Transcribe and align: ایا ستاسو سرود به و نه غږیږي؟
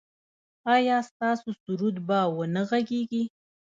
ایا 0.75 0.97
ستاسو 1.09 1.49
سرود 1.61 1.97
به 2.07 2.19
و 2.35 2.37
نه 2.53 2.61
غږیږي؟ 2.69 3.23